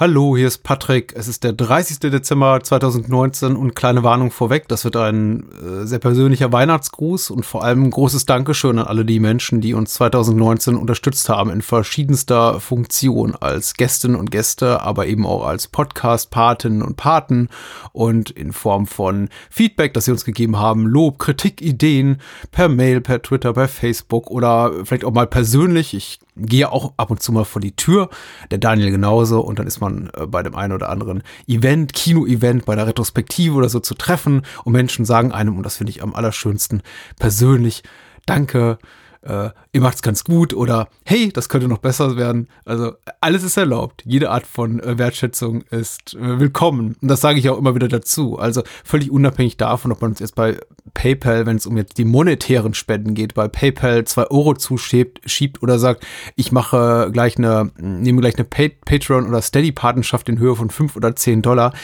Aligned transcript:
Hallo, 0.00 0.36
hier 0.36 0.46
ist 0.46 0.58
Patrick. 0.58 1.12
Es 1.16 1.26
ist 1.26 1.42
der 1.42 1.52
30. 1.52 1.98
Dezember 1.98 2.60
2019 2.62 3.56
und 3.56 3.74
kleine 3.74 4.04
Warnung 4.04 4.30
vorweg. 4.30 4.68
Das 4.68 4.84
wird 4.84 4.94
ein 4.94 5.50
äh, 5.60 5.86
sehr 5.86 5.98
persönlicher 5.98 6.52
Weihnachtsgruß 6.52 7.32
und 7.32 7.44
vor 7.44 7.64
allem 7.64 7.82
ein 7.82 7.90
großes 7.90 8.24
Dankeschön 8.24 8.78
an 8.78 8.86
alle 8.86 9.04
die 9.04 9.18
Menschen, 9.18 9.60
die 9.60 9.74
uns 9.74 9.94
2019 9.94 10.76
unterstützt 10.76 11.28
haben 11.28 11.50
in 11.50 11.62
verschiedenster 11.62 12.60
Funktion 12.60 13.34
als 13.34 13.74
Gästinnen 13.74 14.16
und 14.16 14.30
Gäste, 14.30 14.82
aber 14.82 15.08
eben 15.08 15.26
auch 15.26 15.44
als 15.44 15.66
Podcast-Patinnen 15.66 16.82
und 16.82 16.96
Paten 16.96 17.48
und 17.90 18.30
in 18.30 18.52
Form 18.52 18.86
von 18.86 19.28
Feedback, 19.50 19.94
das 19.94 20.04
sie 20.04 20.12
uns 20.12 20.24
gegeben 20.24 20.60
haben, 20.60 20.86
Lob, 20.86 21.18
Kritik, 21.18 21.60
Ideen 21.60 22.20
per 22.52 22.68
Mail, 22.68 23.00
per 23.00 23.20
Twitter, 23.20 23.52
per 23.52 23.66
Facebook 23.66 24.30
oder 24.30 24.70
vielleicht 24.84 25.04
auch 25.04 25.12
mal 25.12 25.26
persönlich. 25.26 25.92
Ich 25.92 26.20
gehe 26.36 26.70
auch 26.70 26.92
ab 26.96 27.10
und 27.10 27.20
zu 27.20 27.32
mal 27.32 27.44
vor 27.44 27.60
die 27.60 27.74
Tür, 27.74 28.10
der 28.52 28.58
Daniel 28.58 28.92
genauso 28.92 29.40
und 29.40 29.58
dann 29.58 29.66
ist 29.66 29.80
man 29.80 29.87
äh, 29.96 30.26
bei 30.26 30.42
dem 30.42 30.54
einen 30.54 30.72
oder 30.72 30.88
anderen 30.88 31.22
Event, 31.46 31.92
Kino-Event, 31.92 32.64
bei 32.64 32.74
der 32.74 32.86
Retrospektive 32.86 33.54
oder 33.54 33.68
so 33.68 33.80
zu 33.80 33.94
treffen 33.94 34.42
und 34.64 34.72
Menschen 34.72 35.04
sagen 35.04 35.32
einem, 35.32 35.56
und 35.56 35.64
das 35.64 35.76
finde 35.76 35.90
ich 35.90 36.02
am 36.02 36.14
allerschönsten, 36.14 36.82
persönlich, 37.18 37.82
danke, 38.26 38.78
äh, 39.28 39.50
ihr 39.72 39.80
macht's 39.80 40.02
ganz 40.02 40.24
gut 40.24 40.54
oder 40.54 40.88
hey, 41.04 41.30
das 41.32 41.48
könnte 41.48 41.68
noch 41.68 41.78
besser 41.78 42.16
werden. 42.16 42.48
Also 42.64 42.94
alles 43.20 43.42
ist 43.42 43.56
erlaubt. 43.56 44.02
Jede 44.06 44.30
Art 44.30 44.46
von 44.46 44.80
äh, 44.80 44.98
Wertschätzung 44.98 45.62
ist 45.70 46.14
äh, 46.14 46.40
willkommen. 46.40 46.96
Und 47.00 47.08
das 47.08 47.20
sage 47.20 47.38
ich 47.38 47.48
auch 47.48 47.58
immer 47.58 47.74
wieder 47.74 47.88
dazu. 47.88 48.38
Also 48.38 48.62
völlig 48.84 49.10
unabhängig 49.10 49.56
davon, 49.56 49.92
ob 49.92 50.00
man 50.00 50.12
uns 50.12 50.20
jetzt 50.20 50.34
bei 50.34 50.58
PayPal, 50.94 51.46
wenn 51.46 51.56
es 51.56 51.66
um 51.66 51.76
jetzt 51.76 51.98
die 51.98 52.04
monetären 52.04 52.74
Spenden 52.74 53.14
geht, 53.14 53.34
bei 53.34 53.48
PayPal 53.48 54.04
zwei 54.04 54.26
Euro 54.30 54.54
zuschiebt 54.54 55.20
schiebt 55.26 55.62
oder 55.62 55.78
sagt, 55.78 56.06
ich 56.34 56.52
mache 56.52 57.10
gleich 57.12 57.36
eine, 57.36 57.70
nehme 57.76 58.20
gleich 58.20 58.36
eine 58.36 58.44
Patreon 58.44 59.28
oder 59.28 59.42
Steady-Patenschaft 59.42 60.28
in 60.28 60.38
Höhe 60.38 60.56
von 60.56 60.70
fünf 60.70 60.96
oder 60.96 61.14
zehn 61.14 61.42
Dollar. 61.42 61.74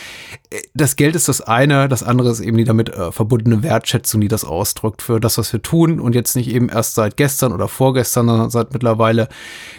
Äh, 0.50 0.62
das 0.74 0.96
Geld 0.96 1.14
ist 1.14 1.28
das 1.28 1.40
eine, 1.42 1.88
das 1.88 2.02
andere 2.02 2.30
ist 2.30 2.40
eben 2.40 2.56
die 2.56 2.64
damit 2.64 2.88
äh, 2.88 3.12
verbundene 3.12 3.62
Wertschätzung, 3.62 4.20
die 4.20 4.28
das 4.28 4.44
ausdrückt 4.44 5.02
für 5.02 5.20
das, 5.20 5.38
was 5.38 5.52
wir 5.52 5.62
tun 5.62 6.00
und 6.00 6.14
jetzt 6.14 6.36
nicht 6.36 6.48
eben 6.48 6.68
erst 6.68 6.94
seit 6.94 7.16
gestern 7.16 7.33
oder 7.42 7.68
vorgestern, 7.68 8.50
seit 8.50 8.72
mittlerweile 8.72 9.28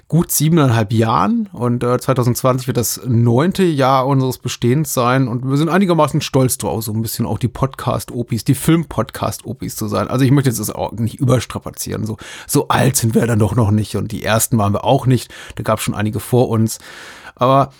gut 0.07 0.31
siebeneinhalb 0.31 0.91
Jahren. 0.93 1.49
Und 1.53 1.83
äh, 1.83 1.97
2020 1.99 2.67
wird 2.67 2.77
das 2.77 3.01
neunte 3.05 3.63
Jahr 3.63 4.07
unseres 4.07 4.37
Bestehens 4.37 4.93
sein. 4.93 5.27
Und 5.27 5.47
wir 5.49 5.57
sind 5.57 5.69
einigermaßen 5.69 6.21
stolz 6.21 6.57
drauf, 6.57 6.83
so 6.83 6.93
ein 6.93 7.01
bisschen 7.01 7.25
auch 7.25 7.39
die 7.39 7.47
Podcast-Opis, 7.47 8.43
die 8.43 8.55
Film-Podcast-Opis 8.55 9.75
zu 9.75 9.87
sein. 9.87 10.07
Also 10.07 10.25
ich 10.25 10.31
möchte 10.31 10.49
jetzt 10.49 10.59
das 10.59 10.69
auch 10.69 10.91
nicht 10.93 11.19
überstrapazieren, 11.19 12.05
so, 12.05 12.17
so 12.47 12.67
alt 12.67 12.95
sind 12.95 13.15
wir 13.15 13.25
dann 13.27 13.39
doch 13.39 13.55
noch 13.55 13.71
nicht 13.71 13.95
und 13.95 14.11
die 14.11 14.23
ersten 14.23 14.57
waren 14.57 14.73
wir 14.73 14.83
auch 14.83 15.05
nicht, 15.05 15.33
da 15.55 15.63
gab 15.63 15.79
es 15.79 15.85
schon 15.85 15.95
einige 15.95 16.19
vor 16.19 16.49
uns, 16.49 16.79
aber 17.35 17.71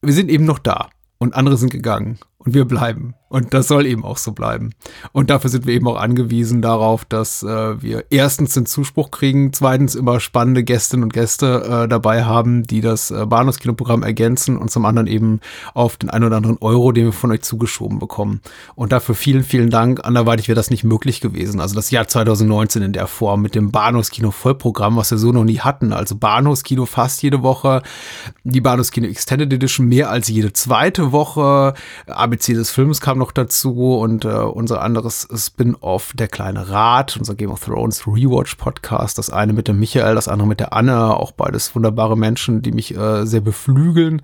wir 0.00 0.12
sind 0.12 0.30
eben 0.30 0.44
noch 0.44 0.58
da 0.58 0.88
und 1.18 1.34
andere 1.34 1.56
sind 1.56 1.70
gegangen 1.70 2.18
und 2.38 2.54
wir 2.54 2.64
bleiben. 2.64 3.14
Und 3.32 3.54
das 3.54 3.66
soll 3.66 3.86
eben 3.86 4.04
auch 4.04 4.18
so 4.18 4.32
bleiben. 4.32 4.74
Und 5.12 5.30
dafür 5.30 5.48
sind 5.48 5.66
wir 5.66 5.72
eben 5.72 5.88
auch 5.88 5.96
angewiesen 5.96 6.60
darauf, 6.60 7.06
dass 7.06 7.42
äh, 7.42 7.80
wir 7.82 8.04
erstens 8.10 8.52
den 8.52 8.66
Zuspruch 8.66 9.10
kriegen, 9.10 9.54
zweitens 9.54 9.94
immer 9.94 10.20
spannende 10.20 10.62
Gästinnen 10.62 11.02
und 11.02 11.14
Gäste 11.14 11.84
äh, 11.84 11.88
dabei 11.88 12.24
haben, 12.24 12.64
die 12.64 12.82
das 12.82 13.10
äh, 13.10 13.24
Bahnhofskinoprogramm 13.24 14.02
ergänzen 14.02 14.58
und 14.58 14.70
zum 14.70 14.84
anderen 14.84 15.06
eben 15.06 15.40
auf 15.72 15.96
den 15.96 16.10
einen 16.10 16.26
oder 16.26 16.36
anderen 16.36 16.58
Euro, 16.60 16.92
den 16.92 17.06
wir 17.06 17.14
von 17.14 17.32
euch 17.32 17.40
zugeschoben 17.40 17.98
bekommen. 17.98 18.42
Und 18.74 18.92
dafür 18.92 19.14
vielen, 19.14 19.44
vielen 19.44 19.70
Dank. 19.70 20.04
Anderweitig 20.04 20.48
wäre 20.48 20.56
das 20.56 20.68
nicht 20.68 20.84
möglich 20.84 21.22
gewesen. 21.22 21.58
Also 21.58 21.74
das 21.74 21.90
Jahr 21.90 22.06
2019 22.06 22.82
in 22.82 22.92
der 22.92 23.06
Form 23.06 23.40
mit 23.40 23.54
dem 23.54 23.70
Bahnhofskino 23.70 24.30
Vollprogramm, 24.30 24.96
was 24.96 25.10
wir 25.10 25.16
so 25.16 25.32
noch 25.32 25.44
nie 25.44 25.60
hatten. 25.60 25.94
Also 25.94 26.16
Bahnhofskino 26.16 26.84
fast 26.84 27.22
jede 27.22 27.42
Woche, 27.42 27.80
die 28.44 28.60
Bahnhofskino 28.60 29.06
Extended 29.06 29.50
Edition 29.50 29.88
mehr 29.88 30.10
als 30.10 30.28
jede 30.28 30.52
zweite 30.52 31.12
Woche. 31.12 31.72
ABC 32.06 32.52
des 32.52 32.70
Films 32.70 33.00
kam 33.00 33.21
noch 33.22 33.30
dazu 33.30 33.94
und 33.98 34.24
äh, 34.24 34.30
unser 34.30 34.82
anderes 34.82 35.28
Spin-off, 35.32 36.12
Der 36.16 36.26
kleine 36.26 36.70
Rat, 36.70 37.16
unser 37.16 37.36
Game 37.36 37.50
of 37.50 37.64
Thrones 37.64 38.04
Rewatch 38.04 38.56
Podcast. 38.56 39.16
Das 39.16 39.30
eine 39.30 39.52
mit 39.52 39.68
dem 39.68 39.78
Michael, 39.78 40.16
das 40.16 40.26
andere 40.26 40.48
mit 40.48 40.58
der 40.58 40.72
Anne. 40.72 41.16
Auch 41.16 41.30
beides 41.30 41.72
wunderbare 41.76 42.18
Menschen, 42.18 42.62
die 42.62 42.72
mich 42.72 42.96
äh, 42.96 43.24
sehr 43.24 43.40
beflügeln 43.40 44.22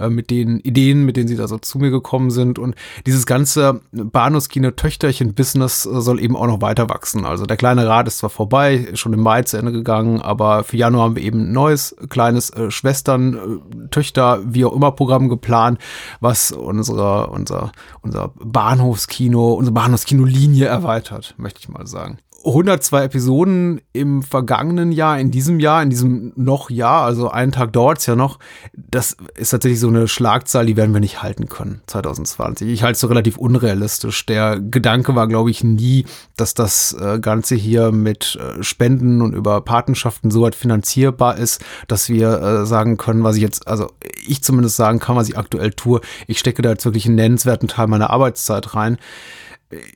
äh, 0.00 0.08
mit 0.08 0.30
den 0.30 0.58
Ideen, 0.58 1.04
mit 1.04 1.16
denen 1.16 1.28
sie 1.28 1.36
da 1.36 1.46
so 1.46 1.56
zu 1.58 1.78
mir 1.78 1.90
gekommen 1.90 2.30
sind. 2.30 2.58
Und 2.58 2.74
dieses 3.06 3.26
ganze 3.26 3.80
Bahnhofskino-Töchterchen-Business 3.92 5.86
äh, 5.86 6.00
soll 6.00 6.20
eben 6.20 6.36
auch 6.36 6.48
noch 6.48 6.60
weiter 6.60 6.88
wachsen. 6.88 7.24
Also 7.24 7.46
der 7.46 7.56
kleine 7.56 7.86
Rat 7.86 8.08
ist 8.08 8.18
zwar 8.18 8.30
vorbei, 8.30 8.88
schon 8.94 9.12
im 9.12 9.20
Mai 9.20 9.42
zu 9.42 9.56
Ende 9.56 9.70
gegangen, 9.70 10.20
aber 10.20 10.64
für 10.64 10.76
Januar 10.76 11.04
haben 11.04 11.16
wir 11.16 11.22
eben 11.22 11.42
ein 11.42 11.52
neues 11.52 11.94
kleines 12.08 12.50
äh, 12.50 12.72
Schwestern, 12.72 13.34
äh, 13.34 13.88
Töchter, 13.90 14.40
wie 14.44 14.64
auch 14.64 14.74
immer 14.74 14.90
Programm 14.90 15.28
geplant, 15.28 15.78
was 16.20 16.50
unsere, 16.50 17.28
unser, 17.28 17.70
unser 18.00 18.31
Bahnhofskino, 18.36 19.54
unsere 19.54 19.74
Bahnhofskino-Linie 19.74 20.66
erweitert, 20.66 21.34
möchte 21.36 21.60
ich 21.60 21.68
mal 21.68 21.86
sagen. 21.86 22.18
102 22.44 23.04
Episoden 23.04 23.80
im 23.92 24.22
vergangenen 24.22 24.92
Jahr, 24.92 25.18
in 25.18 25.30
diesem 25.30 25.60
Jahr, 25.60 25.82
in 25.82 25.90
diesem 25.90 26.32
noch 26.36 26.70
Jahr, 26.70 27.04
also 27.04 27.30
einen 27.30 27.52
Tag 27.52 27.72
dauert's 27.72 28.06
ja 28.06 28.16
noch. 28.16 28.38
Das 28.74 29.16
ist 29.34 29.50
tatsächlich 29.50 29.80
so 29.80 29.88
eine 29.88 30.08
Schlagzahl, 30.08 30.66
die 30.66 30.76
werden 30.76 30.92
wir 30.92 31.00
nicht 31.00 31.22
halten 31.22 31.48
können, 31.48 31.80
2020. 31.86 32.68
Ich 32.68 32.82
halte 32.82 32.94
es 32.94 33.00
so 33.00 33.06
relativ 33.06 33.38
unrealistisch. 33.38 34.26
Der 34.26 34.58
Gedanke 34.60 35.14
war, 35.14 35.28
glaube 35.28 35.50
ich, 35.50 35.62
nie, 35.62 36.04
dass 36.36 36.54
das 36.54 36.92
äh, 36.94 37.20
Ganze 37.20 37.54
hier 37.54 37.92
mit 37.92 38.36
äh, 38.40 38.62
Spenden 38.62 39.22
und 39.22 39.34
über 39.34 39.60
Patenschaften 39.60 40.30
so 40.30 40.42
weit 40.42 40.54
finanzierbar 40.54 41.36
ist, 41.36 41.62
dass 41.86 42.08
wir 42.08 42.40
äh, 42.40 42.66
sagen 42.66 42.96
können, 42.96 43.24
was 43.24 43.36
ich 43.36 43.42
jetzt, 43.42 43.68
also 43.68 43.88
ich 44.26 44.42
zumindest 44.42 44.76
sagen 44.76 44.98
kann, 44.98 45.16
was 45.16 45.28
ich 45.28 45.38
aktuell 45.38 45.70
tue. 45.70 46.00
Ich 46.26 46.38
stecke 46.38 46.62
da 46.62 46.70
jetzt 46.70 46.84
wirklich 46.84 47.06
einen 47.06 47.16
nennenswerten 47.16 47.68
Teil 47.68 47.86
meiner 47.86 48.10
Arbeitszeit 48.10 48.74
rein 48.74 48.98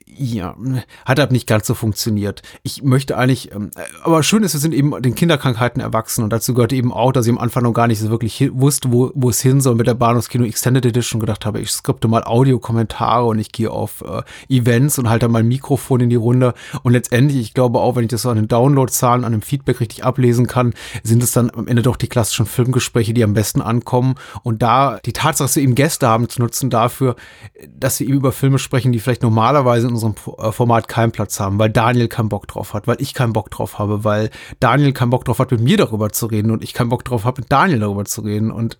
ja, 0.06 0.56
hat 1.04 1.18
halt 1.18 1.32
nicht 1.32 1.46
ganz 1.46 1.66
so 1.66 1.74
funktioniert. 1.74 2.42
Ich 2.62 2.82
möchte 2.82 3.16
eigentlich, 3.18 3.52
ähm, 3.52 3.70
aber 4.02 4.22
schön 4.22 4.42
ist, 4.42 4.54
wir 4.54 4.60
sind 4.60 4.74
eben 4.74 5.00
den 5.02 5.14
Kinderkrankheiten 5.14 5.80
erwachsen 5.80 6.24
und 6.24 6.30
dazu 6.32 6.54
gehört 6.54 6.72
eben 6.72 6.92
auch, 6.92 7.12
dass 7.12 7.26
ich 7.26 7.32
am 7.32 7.38
Anfang 7.38 7.62
noch 7.62 7.72
gar 7.72 7.86
nicht 7.86 7.98
so 7.98 8.10
wirklich 8.10 8.50
wusste, 8.52 8.92
wo, 8.92 9.12
wo 9.14 9.30
es 9.30 9.40
hin 9.40 9.60
soll 9.60 9.74
mit 9.74 9.86
der 9.86 9.94
Bahnhofskino 9.94 10.44
Extended 10.44 10.86
Edition 10.86 11.20
gedacht 11.20 11.44
habe, 11.44 11.60
ich 11.60 11.70
skripte 11.70 12.08
mal 12.08 12.24
Audiokommentare 12.24 13.26
und 13.26 13.38
ich 13.38 13.52
gehe 13.52 13.70
auf 13.70 14.02
äh, 14.02 14.22
Events 14.48 14.98
und 14.98 15.08
halte 15.08 15.28
mein 15.28 15.46
Mikrofon 15.48 16.00
in 16.00 16.10
die 16.10 16.16
Runde 16.16 16.54
und 16.82 16.92
letztendlich, 16.92 17.40
ich 17.40 17.54
glaube 17.54 17.80
auch, 17.80 17.96
wenn 17.96 18.04
ich 18.04 18.10
das 18.10 18.22
so 18.22 18.30
an 18.30 18.36
den 18.36 18.48
Downloadzahlen, 18.48 19.24
an 19.24 19.32
dem 19.32 19.42
Feedback 19.42 19.80
richtig 19.80 20.04
ablesen 20.04 20.46
kann, 20.46 20.74
sind 21.02 21.22
es 21.22 21.32
dann 21.32 21.50
am 21.50 21.66
Ende 21.66 21.82
doch 21.82 21.96
die 21.96 22.08
klassischen 22.08 22.46
Filmgespräche, 22.46 23.12
die 23.12 23.24
am 23.24 23.34
besten 23.34 23.60
ankommen 23.60 24.14
und 24.42 24.62
da 24.62 24.98
die 25.04 25.12
Tatsache, 25.12 25.46
dass 25.46 25.56
wir 25.56 25.62
eben 25.62 25.74
Gäste 25.74 26.08
haben, 26.08 26.28
zu 26.28 26.40
nutzen 26.40 26.70
dafür, 26.70 27.16
dass 27.78 28.00
wir 28.00 28.06
eben 28.06 28.16
über 28.16 28.32
Filme 28.32 28.58
sprechen, 28.58 28.92
die 28.92 29.00
vielleicht 29.00 29.22
normalerweise 29.22 29.65
in 29.84 29.92
unserem 29.92 30.06
unserem 30.06 30.14
äh, 30.38 30.52
Format 30.52 30.88
keinen 30.88 31.12
Platz 31.12 31.40
haben, 31.40 31.58
weil 31.58 31.70
Daniel 31.70 32.08
keinen 32.08 32.28
Bock 32.28 32.46
drauf 32.48 32.74
hat, 32.74 32.86
weil 32.86 33.00
ich 33.00 33.14
keinen 33.14 33.32
Bock 33.32 33.50
drauf 33.50 33.78
habe, 33.78 34.04
weil 34.04 34.30
Daniel 34.60 34.92
keinen 34.92 35.10
Bock 35.10 35.24
drauf 35.24 35.38
hat, 35.38 35.50
mit 35.50 35.60
mir 35.60 35.76
darüber 35.76 36.10
zu 36.10 36.26
reden 36.26 36.50
und 36.50 36.62
ich 36.62 36.74
keinen 36.74 36.88
Bock 36.88 37.04
drauf 37.04 37.24
habe, 37.24 37.42
mit 37.42 37.52
Daniel 37.52 37.80
darüber 37.80 38.04
zu 38.04 38.22
reden. 38.22 38.50
Und 38.50 38.78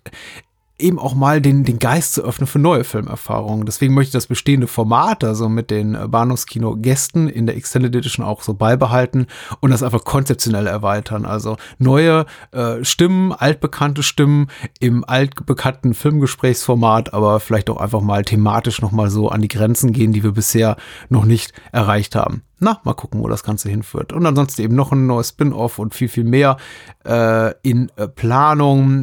eben 0.79 0.99
auch 0.99 1.15
mal 1.15 1.41
den, 1.41 1.63
den 1.63 1.79
Geist 1.79 2.13
zu 2.13 2.23
öffnen 2.23 2.47
für 2.47 2.59
neue 2.59 2.83
Filmerfahrungen. 2.83 3.65
Deswegen 3.65 3.93
möchte 3.93 4.09
ich 4.09 4.13
das 4.13 4.27
bestehende 4.27 4.67
Format, 4.67 5.23
also 5.23 5.49
mit 5.49 5.71
den 5.71 5.95
äh, 5.95 6.07
Bahnhofskino-Gästen 6.07 7.27
in 7.27 7.45
der 7.47 7.57
Extended 7.57 7.95
Edition 7.95 8.25
auch 8.25 8.41
so 8.41 8.53
beibehalten 8.53 9.27
und 9.59 9.71
das 9.71 9.83
einfach 9.83 10.03
konzeptionell 10.03 10.67
erweitern. 10.67 11.25
Also 11.25 11.57
neue 11.79 12.25
äh, 12.51 12.83
Stimmen, 12.83 13.31
altbekannte 13.31 14.03
Stimmen 14.03 14.47
im 14.79 15.03
altbekannten 15.03 15.93
Filmgesprächsformat, 15.93 17.13
aber 17.13 17.39
vielleicht 17.39 17.69
auch 17.69 17.77
einfach 17.77 18.01
mal 18.01 18.23
thematisch 18.23 18.81
nochmal 18.81 19.09
so 19.09 19.29
an 19.29 19.41
die 19.41 19.47
Grenzen 19.47 19.93
gehen, 19.93 20.13
die 20.13 20.23
wir 20.23 20.31
bisher 20.31 20.77
noch 21.09 21.25
nicht 21.25 21.53
erreicht 21.71 22.15
haben 22.15 22.43
na, 22.59 22.79
mal 22.83 22.93
gucken, 22.93 23.21
wo 23.21 23.27
das 23.27 23.43
Ganze 23.43 23.69
hinführt. 23.69 24.13
Und 24.13 24.25
ansonsten 24.25 24.63
eben 24.63 24.75
noch 24.75 24.91
ein 24.91 25.05
neues 25.05 25.29
Spin-off 25.29 25.77
und 25.77 25.93
viel, 25.93 26.07
viel 26.07 26.23
mehr 26.23 26.57
äh, 27.05 27.53
in 27.61 27.91
äh, 27.97 28.07
Planung, 28.07 29.01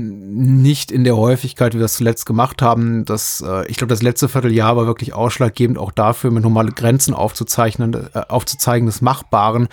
nicht 0.63 0.91
in 0.91 1.05
der 1.05 1.17
Häufigkeit, 1.17 1.75
wie 1.75 1.79
wir 1.79 1.85
es 1.85 1.95
zuletzt 1.95 2.27
gemacht 2.27 2.63
haben. 2.63 3.05
Das, 3.05 3.45
äh, 3.47 3.67
ich 3.69 3.77
glaube, 3.77 3.91
das 3.91 4.03
letzte 4.03 4.29
Vierteljahr 4.29 4.77
war 4.77 4.87
wirklich 4.87 5.15
ausschlaggebend 5.15 5.79
auch 5.79 5.93
dafür, 5.93 6.33
mit 6.33 6.43
normale 6.43 6.73
Grenzen 6.73 7.15
aufzuzeichnen, 7.15 7.95
äh, 8.13 8.21
aufzuzeigen 8.29 8.87
des 8.87 9.01
Machbaren. 9.01 9.69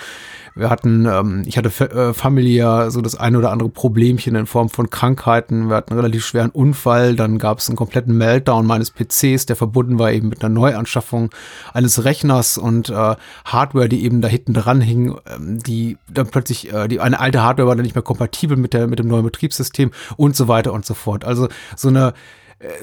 Wir 0.54 0.70
hatten, 0.70 1.06
ähm, 1.06 1.44
ich 1.46 1.58
hatte 1.58 1.70
äh, 1.90 2.14
familiär 2.14 2.92
so 2.92 3.02
das 3.02 3.16
ein 3.16 3.36
oder 3.36 3.52
andere 3.52 3.70
Problemchen 3.70 4.36
in 4.36 4.46
Form 4.46 4.70
von 4.70 4.90
Krankheiten. 4.90 5.70
Wir 5.70 5.78
hatten 5.78 5.94
einen 5.94 6.02
relativ 6.02 6.26
schweren 6.26 6.50
Unfall. 6.50 7.16
Dann 7.16 7.38
gab 7.38 7.60
es 7.60 7.70
einen 7.70 7.78
kompletten 7.78 8.18
Meltdown 8.18 8.66
meines 8.66 8.92
PCs, 8.92 9.46
der 9.46 9.56
verbunden 9.56 9.98
war 9.98 10.12
eben 10.12 10.28
mit 10.30 10.44
einer 10.44 10.54
Neuanschaffung 10.54 11.30
eines 11.74 12.04
Rechners 12.04 12.58
und 12.58 12.90
äh, 12.90 13.16
Hardware, 13.46 13.88
die 13.88 14.04
eben 14.04 14.22
da 14.22 14.28
hinten 14.28 14.54
dran 14.54 14.82
hing, 14.82 15.16
ähm, 15.34 15.60
die 15.60 15.98
dann 16.12 16.28
plötzlich, 16.28 16.74
äh, 16.74 16.88
die 16.88 17.00
eine 17.00 17.20
alte 17.20 17.42
Hardware 17.44 17.68
war 17.68 17.76
dann 17.76 17.84
nicht 17.84 17.96
mehr 17.96 18.04
kompatibel 18.04 18.58
mit 18.58 18.74
der 18.74 18.88
mit 18.88 19.00
dem 19.00 19.08
neuen 19.08 19.24
Betriebssystem 19.24 19.92
und 20.18 20.36
so 20.36 20.48
weiter 20.48 20.74
und 20.74 20.86
so 20.86 20.94
fort. 20.94 21.24
Also 21.24 21.48
so 21.78 21.88
eine 21.88 22.14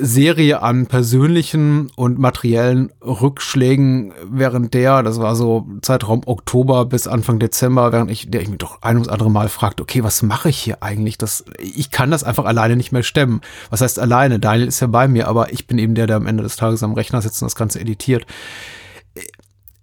Serie 0.01 0.61
an 0.61 0.87
persönlichen 0.87 1.91
und 1.95 2.19
materiellen 2.19 2.93
Rückschlägen 3.01 4.13
während 4.29 4.75
der, 4.75 5.03
das 5.05 5.21
war 5.21 5.37
so 5.37 5.69
Zeitraum 5.83 6.23
Oktober 6.27 6.85
bis 6.85 7.07
Anfang 7.07 7.39
Dezember, 7.39 7.93
während 7.93 8.11
ich, 8.11 8.29
der 8.29 8.43
ich 8.43 8.49
mich 8.49 8.59
doch 8.59 8.83
ein 8.83 8.97
ums 8.97 9.09
andere 9.09 9.31
Mal 9.31 9.49
fragte, 9.49 9.83
okay, 9.83 10.03
was 10.03 10.23
mache 10.23 10.49
ich 10.49 10.59
hier 10.59 10.83
eigentlich? 10.83 11.17
Das, 11.17 11.45
ich 11.61 11.93
kann 11.93 12.11
das 12.11 12.25
einfach 12.25 12.45
alleine 12.45 12.77
nicht 12.77 12.91
mehr 12.91 13.05
stemmen. 13.05 13.41
Was 13.71 13.81
heißt 13.81 14.01
alleine? 14.01 14.41
Daniel 14.41 14.67
ist 14.67 14.81
ja 14.81 14.89
bei 14.89 15.07
mir, 15.07 15.29
aber 15.29 15.53
ich 15.53 15.67
bin 15.69 15.79
eben 15.79 15.95
der, 15.95 16.09
der 16.09 16.17
am 16.17 16.27
Ende 16.27 16.43
des 16.43 16.57
Tages 16.57 16.83
am 16.83 16.95
Rechner 16.95 17.23
sitzt 17.23 17.41
und 17.43 17.47
das 17.47 17.57
Ganze 17.57 17.81
editiert 17.81 18.27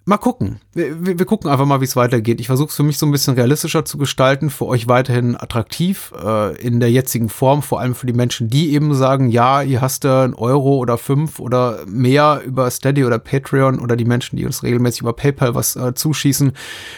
mal 0.05 0.17
gucken. 0.17 0.59
Wir, 0.73 1.19
wir, 1.19 1.25
gucken 1.25 1.49
einfach 1.49 1.65
mal, 1.65 1.81
wie 1.81 1.85
es 1.85 1.95
weitergeht. 1.95 2.39
Ich 2.39 2.47
versuche 2.47 2.69
es 2.69 2.75
für 2.75 2.83
mich 2.83 2.99
so 2.99 3.07
ein 3.07 3.11
bisschen 3.11 3.33
realistischer 3.33 3.85
zu 3.85 3.97
gestalten, 3.97 4.51
für 4.51 4.67
euch 4.67 4.87
weiterhin 4.87 5.35
attraktiv 5.35 6.13
äh, 6.23 6.55
in 6.61 6.79
der 6.79 6.91
jetzigen 6.91 7.27
Form, 7.27 7.63
vor 7.63 7.79
allem 7.79 7.95
für 7.95 8.05
die 8.05 8.13
Menschen, 8.13 8.47
die 8.47 8.73
eben 8.73 8.93
sagen, 8.93 9.29
ja, 9.29 9.61
hier 9.61 9.81
hast 9.81 10.03
du 10.03 10.23
einen 10.23 10.35
Euro 10.35 10.77
oder 10.77 10.99
fünf 10.99 11.39
oder 11.39 11.79
mehr 11.87 12.41
über 12.45 12.69
Steady 12.69 13.03
oder 13.03 13.17
Patreon 13.17 13.79
oder 13.79 13.95
die 13.95 14.05
Menschen, 14.05 14.37
die 14.37 14.45
uns 14.45 14.61
regelmäßig 14.61 15.01
über 15.01 15.13
PayPal 15.13 15.55
was 15.55 15.75
äh, 15.75 15.95
zuschießen. 15.95 16.53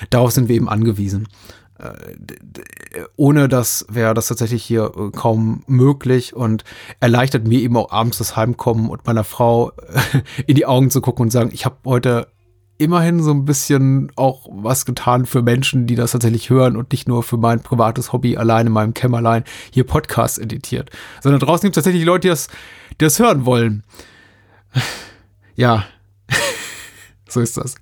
Darauf 0.09 0.31
sind 0.31 0.49
wir 0.49 0.55
eben 0.57 0.69
angewiesen. 0.69 1.29
Äh, 1.79 3.03
ohne 3.15 3.47
das 3.47 3.85
wäre 3.89 4.13
das 4.15 4.27
tatsächlich 4.27 4.63
hier 4.65 4.91
äh, 4.97 5.11
kaum 5.11 5.63
möglich 5.67 6.35
und 6.35 6.65
erleichtert 6.99 7.47
mir 7.47 7.61
eben 7.61 7.77
auch 7.77 7.91
abends 7.91 8.17
das 8.17 8.35
Heimkommen 8.35 8.89
und 8.89 9.05
meiner 9.05 9.23
Frau 9.23 9.71
in 10.45 10.55
die 10.55 10.65
Augen 10.65 10.89
zu 10.89 10.99
gucken 10.99 11.23
und 11.23 11.31
sagen, 11.31 11.51
ich 11.53 11.63
habe 11.63 11.77
heute 11.85 12.27
immerhin 12.77 13.23
so 13.23 13.31
ein 13.31 13.45
bisschen 13.45 14.11
auch 14.15 14.47
was 14.51 14.85
getan 14.85 15.25
für 15.25 15.41
Menschen, 15.41 15.87
die 15.87 15.95
das 15.95 16.11
tatsächlich 16.11 16.49
hören 16.49 16.77
und 16.77 16.91
nicht 16.91 17.07
nur 17.07 17.23
für 17.23 17.37
mein 17.37 17.61
privates 17.61 18.13
Hobby 18.13 18.37
allein 18.37 18.67
in 18.67 18.73
meinem 18.73 18.93
Kämmerlein 18.93 19.43
hier 19.71 19.83
Podcasts 19.83 20.37
editiert. 20.37 20.91
Sondern 21.21 21.39
draußen 21.39 21.63
gibt 21.63 21.75
es 21.77 21.83
tatsächlich 21.83 22.05
Leute, 22.05 22.21
die 22.21 22.29
das, 22.29 22.47
die 22.91 23.05
das 23.05 23.19
hören 23.19 23.45
wollen. 23.45 23.83
Ja. 25.59 25.85
so 27.27 27.41
ist 27.41 27.57
das. 27.57 27.73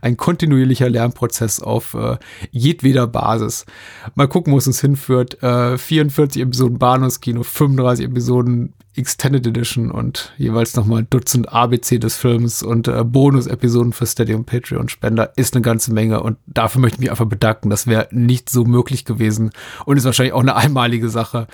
Ein 0.00 0.16
kontinuierlicher 0.16 0.88
Lernprozess 0.88 1.60
auf 1.60 1.92
äh, 1.92 2.16
jedweder 2.50 3.06
Basis. 3.06 3.66
Mal 4.14 4.28
gucken, 4.28 4.54
wo 4.54 4.56
es 4.56 4.66
uns 4.66 4.80
hinführt. 4.80 5.42
Äh, 5.42 5.76
44 5.76 6.40
Episoden 6.40 6.78
Bahnhofskino, 6.78 7.42
35 7.42 8.06
Episoden 8.06 8.72
Extended 8.98 9.46
Edition 9.46 9.90
und 9.90 10.32
jeweils 10.36 10.74
nochmal 10.74 11.06
Dutzend 11.08 11.52
ABC 11.52 11.98
des 11.98 12.16
Films 12.16 12.62
und 12.62 12.88
äh, 12.88 13.04
Bonus-Episoden 13.04 13.92
für 13.92 14.06
Steady 14.06 14.34
und 14.34 14.44
Patreon-Spender 14.44 15.32
ist 15.36 15.54
eine 15.54 15.62
ganze 15.62 15.92
Menge 15.92 16.22
und 16.22 16.36
dafür 16.46 16.80
möchte 16.80 16.96
ich 16.96 17.00
mich 17.00 17.10
einfach 17.10 17.26
bedanken. 17.26 17.70
Das 17.70 17.86
wäre 17.86 18.08
nicht 18.10 18.50
so 18.50 18.64
möglich 18.64 19.04
gewesen 19.04 19.52
und 19.84 19.96
ist 19.96 20.04
wahrscheinlich 20.04 20.32
auch 20.32 20.40
eine 20.40 20.56
einmalige 20.56 21.08
Sache 21.08 21.46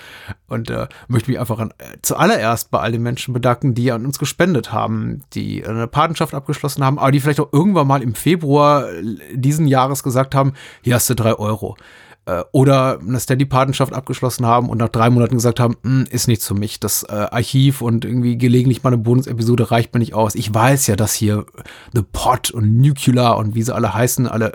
und 0.47 0.71
äh, 0.71 0.87
möchte 1.07 1.29
mich 1.29 1.39
einfach 1.39 1.59
an, 1.59 1.71
äh, 1.77 1.97
zuallererst 2.01 2.71
bei 2.71 2.79
all 2.79 2.91
den 2.91 3.03
Menschen 3.03 3.33
bedanken, 3.33 3.75
die 3.75 3.91
an 3.91 4.05
uns 4.05 4.17
gespendet 4.17 4.73
haben, 4.73 5.21
die 5.33 5.65
eine 5.65 5.87
Patenschaft 5.87 6.33
abgeschlossen 6.33 6.83
haben, 6.83 6.97
aber 6.97 7.11
die 7.11 7.19
vielleicht 7.19 7.39
auch 7.39 7.53
irgendwann 7.53 7.87
mal 7.87 8.01
im 8.01 8.15
Februar 8.15 8.87
diesen 9.33 9.67
Jahres 9.67 10.01
gesagt 10.01 10.33
haben, 10.33 10.53
hier 10.81 10.95
hast 10.95 11.09
du 11.09 11.13
drei 11.13 11.35
Euro 11.35 11.77
äh, 12.25 12.43
oder 12.51 12.99
eine 12.99 13.19
Steady-Patenschaft 13.19 13.93
abgeschlossen 13.93 14.45
haben 14.45 14.69
und 14.69 14.79
nach 14.79 14.89
drei 14.89 15.09
Monaten 15.09 15.35
gesagt 15.35 15.59
haben, 15.59 15.75
hm, 15.83 16.05
ist 16.09 16.27
nichts 16.27 16.47
für 16.47 16.55
mich. 16.55 16.79
Das 16.79 17.03
äh, 17.03 17.13
Archiv 17.13 17.81
und 17.81 18.05
irgendwie 18.05 18.37
gelegentlich 18.37 18.83
mal 18.83 18.89
eine 18.89 18.97
Bonus-Episode 18.97 19.71
reicht 19.71 19.93
mir 19.93 19.99
nicht 19.99 20.13
aus. 20.13 20.35
Ich 20.35 20.53
weiß 20.53 20.87
ja, 20.87 20.95
dass 20.95 21.13
hier 21.13 21.45
The 21.93 22.03
Pod 22.11 22.51
und 22.51 22.81
Nuclear 22.81 23.37
und 23.37 23.55
wie 23.55 23.61
sie 23.61 23.73
alle 23.73 23.93
heißen, 23.93 24.27
alle 24.27 24.53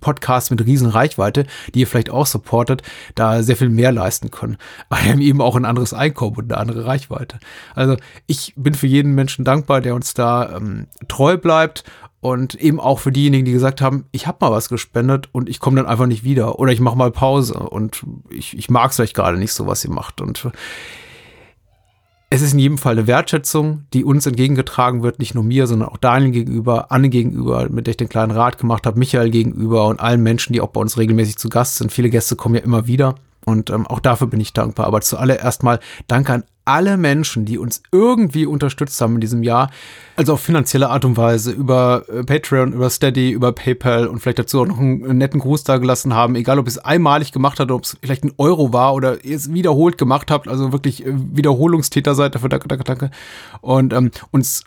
Podcasts 0.00 0.50
mit 0.50 0.64
riesen 0.66 0.88
Reichweite, 0.88 1.46
die 1.74 1.80
ihr 1.80 1.86
vielleicht 1.86 2.10
auch 2.10 2.26
supportet, 2.26 2.82
da 3.14 3.42
sehr 3.42 3.56
viel 3.56 3.70
mehr 3.70 3.92
leisten 3.92 4.30
können. 4.30 4.56
Aber 4.88 5.00
haben 5.00 5.20
eben 5.20 5.40
auch 5.40 5.56
ein 5.56 5.64
anderes 5.64 5.94
Einkommen 5.94 6.36
und 6.36 6.52
eine 6.52 6.60
andere 6.60 6.86
Reichweite. 6.86 7.38
Also 7.74 7.96
ich 8.26 8.52
bin 8.56 8.74
für 8.74 8.86
jeden 8.86 9.14
Menschen 9.14 9.44
dankbar, 9.44 9.80
der 9.80 9.94
uns 9.94 10.14
da 10.14 10.56
ähm, 10.56 10.88
treu 11.08 11.36
bleibt 11.36 11.84
und 12.22 12.54
eben 12.54 12.78
auch 12.78 13.00
für 13.00 13.10
diejenigen, 13.10 13.44
die 13.44 13.52
gesagt 13.52 13.80
haben, 13.80 14.04
ich 14.12 14.28
habe 14.28 14.38
mal 14.40 14.52
was 14.52 14.68
gespendet 14.68 15.28
und 15.32 15.48
ich 15.48 15.58
komme 15.58 15.76
dann 15.76 15.86
einfach 15.86 16.06
nicht 16.06 16.22
wieder 16.22 16.60
oder 16.60 16.70
ich 16.70 16.78
mache 16.78 16.96
mal 16.96 17.10
Pause 17.10 17.58
und 17.58 18.04
ich, 18.30 18.56
ich 18.56 18.70
mag 18.70 18.90
es 18.90 18.96
vielleicht 18.96 19.16
gerade 19.16 19.38
nicht 19.38 19.52
so, 19.52 19.66
was 19.66 19.84
ihr 19.84 19.90
macht. 19.90 20.20
Und 20.20 20.48
es 22.30 22.40
ist 22.40 22.52
in 22.52 22.60
jedem 22.60 22.78
Fall 22.78 22.92
eine 22.92 23.08
Wertschätzung, 23.08 23.86
die 23.92 24.04
uns 24.04 24.24
entgegengetragen 24.24 25.02
wird, 25.02 25.18
nicht 25.18 25.34
nur 25.34 25.42
mir, 25.42 25.66
sondern 25.66 25.88
auch 25.88 25.96
Daniel 25.96 26.30
gegenüber, 26.30 26.92
Anne 26.92 27.08
gegenüber, 27.08 27.68
mit 27.68 27.88
der 27.88 27.90
ich 27.90 27.96
den 27.96 28.08
kleinen 28.08 28.30
Rat 28.30 28.56
gemacht 28.56 28.86
habe, 28.86 29.00
Michael 29.00 29.30
gegenüber 29.30 29.88
und 29.88 29.98
allen 29.98 30.22
Menschen, 30.22 30.52
die 30.52 30.60
auch 30.60 30.68
bei 30.68 30.80
uns 30.80 30.96
regelmäßig 30.96 31.38
zu 31.38 31.48
Gast 31.48 31.78
sind. 31.78 31.90
Viele 31.90 32.08
Gäste 32.08 32.36
kommen 32.36 32.54
ja 32.54 32.60
immer 32.60 32.86
wieder. 32.86 33.16
Und 33.44 33.70
ähm, 33.70 33.84
auch 33.88 33.98
dafür 33.98 34.28
bin 34.28 34.38
ich 34.38 34.52
dankbar. 34.52 34.86
Aber 34.86 35.00
zuallererst 35.00 35.64
mal 35.64 35.80
danke 36.06 36.34
an 36.34 36.44
alle 36.64 36.96
Menschen, 36.96 37.44
die 37.44 37.58
uns 37.58 37.82
irgendwie 37.90 38.46
unterstützt 38.46 39.00
haben 39.00 39.14
in 39.14 39.20
diesem 39.20 39.42
Jahr, 39.42 39.70
also 40.16 40.34
auf 40.34 40.40
finanzielle 40.40 40.90
Art 40.90 41.04
und 41.04 41.16
Weise, 41.16 41.52
über 41.52 42.04
äh, 42.08 42.22
Patreon, 42.22 42.72
über 42.72 42.90
Steady, 42.90 43.30
über 43.30 43.52
PayPal 43.52 44.06
und 44.06 44.20
vielleicht 44.20 44.38
dazu 44.38 44.60
auch 44.60 44.66
noch 44.66 44.78
einen 44.78 45.18
netten 45.18 45.40
Gruß 45.40 45.64
da 45.64 45.78
gelassen 45.78 46.14
haben, 46.14 46.34
egal 46.36 46.58
ob 46.58 46.68
es 46.68 46.78
einmalig 46.78 47.32
gemacht 47.32 47.60
hat, 47.60 47.70
ob 47.70 47.84
es 47.84 47.96
vielleicht 48.00 48.24
ein 48.24 48.32
Euro 48.38 48.72
war 48.72 48.94
oder 48.94 49.24
ihr 49.24 49.36
es 49.36 49.52
wiederholt 49.52 49.98
gemacht 49.98 50.30
habt, 50.30 50.48
also 50.48 50.72
wirklich 50.72 51.04
äh, 51.06 51.12
Wiederholungstäter 51.12 52.14
seid, 52.14 52.34
dafür 52.34 52.48
danke, 52.48 52.68
danke, 52.68 52.84
danke. 52.84 53.10
Und 53.60 53.92
ähm, 53.92 54.10
uns 54.30 54.64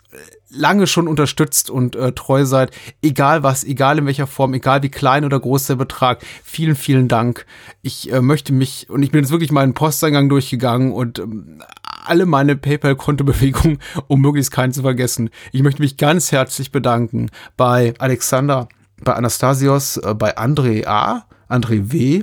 lange 0.56 0.86
schon 0.86 1.08
unterstützt 1.08 1.70
und 1.70 1.96
äh, 1.96 2.12
treu 2.12 2.44
seid, 2.44 2.70
egal 3.02 3.42
was, 3.42 3.64
egal 3.64 3.98
in 3.98 4.06
welcher 4.06 4.26
Form, 4.26 4.54
egal 4.54 4.82
wie 4.82 4.88
klein 4.88 5.24
oder 5.24 5.38
groß 5.38 5.66
der 5.66 5.76
Betrag. 5.76 6.24
Vielen, 6.42 6.74
vielen 6.74 7.08
Dank. 7.08 7.46
Ich 7.82 8.12
äh, 8.12 8.20
möchte 8.20 8.52
mich, 8.52 8.88
und 8.90 9.02
ich 9.02 9.10
bin 9.10 9.22
jetzt 9.22 9.30
wirklich 9.30 9.52
meinen 9.52 9.74
Posteingang 9.74 10.28
durchgegangen 10.28 10.92
und 10.92 11.18
ähm, 11.18 11.62
alle 12.04 12.26
meine 12.26 12.56
PayPal-Kontobewegungen, 12.56 13.78
um 14.08 14.20
möglichst 14.20 14.52
keinen 14.52 14.72
zu 14.72 14.82
vergessen. 14.82 15.30
Ich 15.52 15.62
möchte 15.62 15.82
mich 15.82 15.96
ganz 15.96 16.32
herzlich 16.32 16.72
bedanken 16.72 17.30
bei 17.56 17.94
Alexander, 17.98 18.68
bei 19.02 19.14
Anastasios, 19.14 19.96
äh, 19.98 20.14
bei 20.14 20.36
André 20.36 20.86
A., 20.86 21.26
André 21.48 21.92
W., 21.92 22.22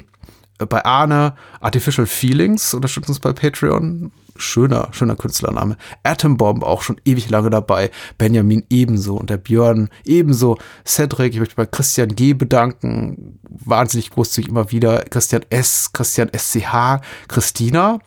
äh, 0.59 0.65
bei 0.65 0.83
Arne, 0.86 1.36
Artificial 1.59 2.07
Feelings, 2.07 2.74
unterstützt 2.74 3.09
uns 3.09 3.19
bei 3.19 3.33
Patreon, 3.33 4.12
schöner, 4.35 4.89
schöner 4.91 5.15
Künstlername. 5.15 5.77
Atombomb 6.03 6.63
auch 6.63 6.81
schon 6.81 7.00
ewig 7.06 7.30
lange 7.30 7.50
dabei. 7.50 7.91
Benjamin 8.18 8.63
ebenso 8.69 9.15
und 9.15 9.30
der 9.30 9.38
Björn 9.38 9.89
ebenso. 10.06 10.57
Cedric, 10.85 11.33
ich 11.33 11.39
möchte 11.39 11.56
bei 11.56 11.65
Christian 11.65 12.15
G. 12.15 12.33
bedanken. 12.33 13.39
Wahnsinnig 13.44 14.09
großzügig 14.12 14.50
immer 14.50 14.71
wieder. 14.71 15.03
Christian 15.06 15.45
S., 15.50 15.91
Christian 15.94 16.30
SCH, 16.35 17.01
Christina, 17.27 18.00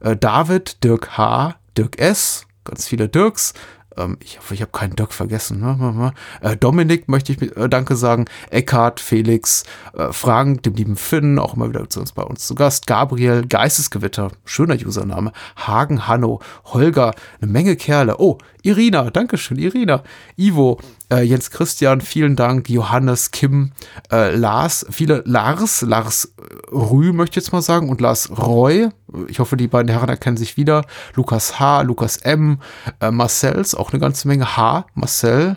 äh, 0.00 0.16
David, 0.16 0.82
Dirk 0.84 1.16
H., 1.16 1.56
Dirk 1.76 1.98
S., 1.98 2.46
ganz 2.64 2.86
viele 2.86 3.08
Dirks, 3.08 3.52
ähm, 3.96 4.16
ich 4.20 4.38
hoffe, 4.38 4.54
ich 4.54 4.60
habe 4.60 4.72
keinen 4.72 4.96
Dirk 4.96 5.12
vergessen. 5.12 5.60
Ne? 5.60 6.12
Äh, 6.40 6.56
Dominik 6.56 7.08
möchte 7.08 7.32
ich 7.32 7.40
mit, 7.40 7.56
äh, 7.56 7.68
Danke 7.68 7.96
sagen. 7.96 8.26
Eckhard, 8.50 9.00
Felix, 9.00 9.64
äh, 9.94 10.12
Frank, 10.12 10.62
dem 10.62 10.74
lieben 10.74 10.96
Finn, 10.96 11.38
auch 11.38 11.54
immer 11.54 11.68
wieder 11.68 11.88
zu 11.88 12.00
uns 12.00 12.12
bei 12.12 12.22
uns 12.22 12.46
zu 12.46 12.54
Gast. 12.54 12.86
Gabriel, 12.86 13.46
Geistesgewitter, 13.46 14.30
schöner 14.44 14.74
Username. 14.74 15.32
Hagen, 15.56 16.06
Hanno, 16.06 16.40
Holger, 16.66 17.14
eine 17.40 17.50
Menge 17.50 17.76
Kerle. 17.76 18.16
Oh, 18.18 18.38
Irina, 18.62 19.10
Dankeschön, 19.10 19.58
Irina. 19.58 20.02
Ivo, 20.36 20.78
äh, 21.10 21.22
Jens 21.22 21.50
Christian, 21.50 22.00
vielen 22.00 22.36
Dank. 22.36 22.68
Johannes, 22.68 23.30
Kim, 23.30 23.72
äh, 24.10 24.34
Lars, 24.34 24.86
viele 24.90 25.22
Lars, 25.26 25.82
Lars 25.82 26.32
Rü 26.72 27.12
möchte 27.12 27.38
ich 27.38 27.44
jetzt 27.44 27.52
mal 27.52 27.62
sagen 27.62 27.88
und 27.88 28.00
Lars 28.00 28.30
Roy. 28.30 28.88
Ich 29.28 29.38
hoffe, 29.38 29.56
die 29.56 29.68
beiden 29.68 29.90
Herren 29.90 30.08
erkennen 30.08 30.36
sich 30.36 30.56
wieder. 30.56 30.84
Lukas 31.14 31.60
H., 31.60 31.82
Lukas 31.82 32.16
M., 32.18 32.58
äh, 33.00 33.10
Marcells, 33.10 33.74
auch 33.74 33.92
eine 33.92 34.00
ganze 34.00 34.28
Menge 34.28 34.56
H., 34.56 34.86
Marcel, 34.94 35.56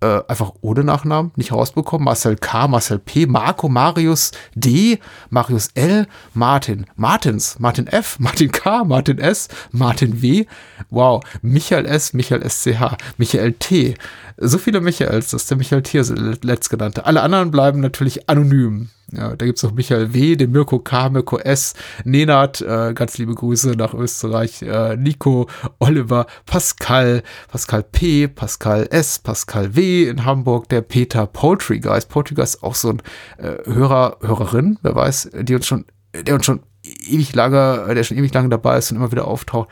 äh, 0.00 0.22
einfach 0.28 0.52
ohne 0.60 0.82
Nachnamen 0.82 1.32
nicht 1.36 1.52
rausbekommen. 1.52 2.04
Marcel 2.04 2.36
K., 2.36 2.68
Marcel 2.68 2.98
P., 2.98 3.26
Marco, 3.26 3.68
Marius 3.68 4.32
D., 4.54 4.98
Marius 5.28 5.68
L., 5.74 6.06
Martin, 6.34 6.86
Martins, 6.96 7.58
Martin 7.58 7.86
F., 7.86 8.16
Martin 8.18 8.50
K., 8.50 8.84
Martin 8.84 9.18
S., 9.18 9.48
Martin 9.72 10.22
W., 10.22 10.46
wow, 10.88 11.22
Michael 11.42 11.86
S., 11.86 12.14
Michael 12.14 12.48
SCH, 12.48 12.96
Michael 13.18 13.52
T., 13.52 13.94
so 14.40 14.58
viele 14.58 14.80
Michaels, 14.80 15.30
das 15.30 15.42
ist 15.42 15.50
der 15.50 15.58
Michael 15.58 15.82
Thierse, 15.82 16.14
letztgenannte. 16.14 17.04
Alle 17.04 17.22
anderen 17.22 17.50
bleiben 17.50 17.80
natürlich 17.80 18.28
anonym. 18.28 18.88
Ja, 19.12 19.34
da 19.36 19.44
gibt's 19.44 19.62
noch 19.62 19.72
Michael 19.72 20.14
W., 20.14 20.36
den 20.36 20.52
Mirko 20.52 20.78
K., 20.78 21.08
Mirko 21.10 21.38
S., 21.38 21.74
Nenad, 22.04 22.60
äh, 22.60 22.94
ganz 22.94 23.18
liebe 23.18 23.34
Grüße 23.34 23.70
nach 23.72 23.92
Österreich, 23.92 24.62
äh, 24.62 24.96
Nico, 24.96 25.48
Oliver, 25.78 26.26
Pascal, 26.46 27.22
Pascal 27.48 27.82
P., 27.82 28.28
Pascal 28.28 28.86
S., 28.90 29.18
Pascal 29.18 29.74
W. 29.74 30.08
in 30.08 30.24
Hamburg, 30.24 30.68
der 30.68 30.82
Peter 30.82 31.26
Poultry 31.26 31.80
Guys. 31.80 32.06
Poultry 32.06 32.36
Guys 32.36 32.62
auch 32.62 32.76
so 32.76 32.90
ein 32.90 33.02
äh, 33.38 33.56
Hörer, 33.66 34.18
Hörerin, 34.20 34.78
wer 34.82 34.94
weiß, 34.94 35.30
die 35.42 35.54
uns 35.54 35.66
schon, 35.66 35.86
der 36.14 36.36
uns 36.36 36.46
schon 36.46 36.60
ewig 36.82 37.34
lange, 37.34 37.92
der 37.94 38.04
schon 38.04 38.16
ewig 38.16 38.32
lange 38.32 38.48
dabei 38.48 38.78
ist 38.78 38.90
und 38.90 38.98
immer 38.98 39.10
wieder 39.10 39.26
auftaucht. 39.26 39.68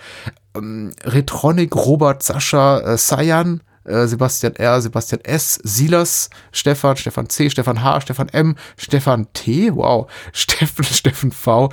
Ähm, 0.56 0.92
Retronic, 1.04 1.74
Robert, 1.76 2.22
Sascha, 2.22 2.80
äh, 2.80 2.98
Sayan, 2.98 3.62
äh, 3.88 4.06
Sebastian 4.06 4.54
R., 4.56 4.80
Sebastian 4.80 5.20
S., 5.24 5.58
Silas, 5.62 6.30
Stefan, 6.52 6.96
Stefan 6.96 7.28
C., 7.28 7.50
Stefan 7.50 7.82
H., 7.82 8.02
Stefan 8.02 8.28
M., 8.28 8.56
Stefan 8.76 9.26
T., 9.32 9.74
wow, 9.74 10.10
Steffen, 10.32 10.84
Steffen 10.84 11.32
V., 11.32 11.70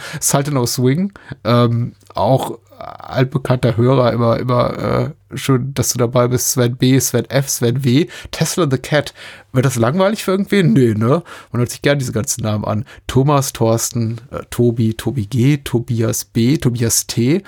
of 0.55 0.69
Swing, 0.69 1.13
ähm, 1.43 1.93
auch 2.13 2.59
altbekannter 2.77 3.77
Hörer 3.77 4.13
immer, 4.13 4.37
immer 4.39 4.77
äh, 4.77 5.37
schön, 5.37 5.73
dass 5.73 5.93
du 5.93 5.97
dabei 5.97 6.27
bist. 6.27 6.51
Sven 6.51 6.75
B, 6.75 6.99
Sven 6.99 7.25
F, 7.29 7.49
Sven 7.49 7.83
W. 7.83 8.07
Tesla 8.31 8.67
the 8.69 8.77
Cat. 8.77 9.13
Wird 9.53 9.65
das 9.65 9.75
langweilig 9.75 10.23
für 10.23 10.31
irgendwen? 10.31 10.73
Nee, 10.73 10.93
ne? 10.93 11.23
Man 11.51 11.59
hört 11.59 11.69
sich 11.69 11.81
gern 11.81 11.99
diese 11.99 12.11
ganzen 12.11 12.43
Namen 12.43 12.65
an. 12.65 12.85
Thomas, 13.07 13.53
Thorsten, 13.53 14.19
äh, 14.31 14.41
Tobi, 14.49 14.93
Tobi 14.93 15.25
G, 15.25 15.57
Tobias 15.57 16.25
B, 16.25 16.57
Tobias 16.57 17.07
T. 17.07 17.43